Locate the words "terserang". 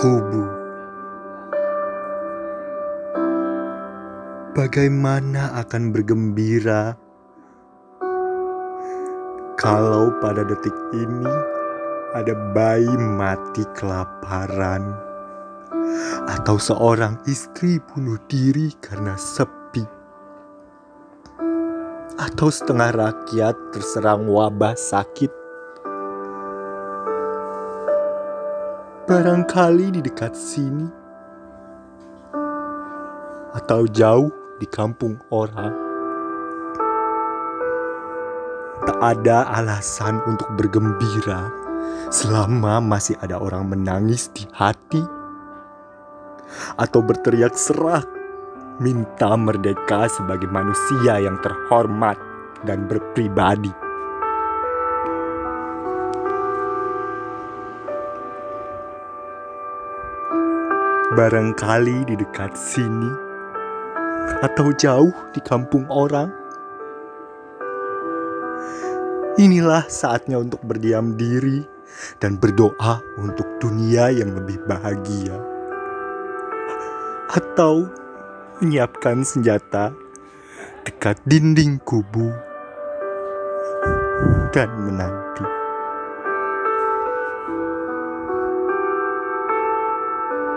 23.76-24.24